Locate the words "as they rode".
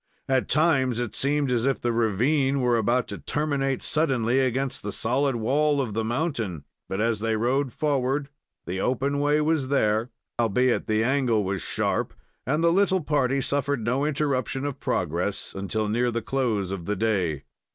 6.99-7.71